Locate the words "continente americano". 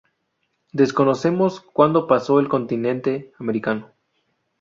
2.49-3.91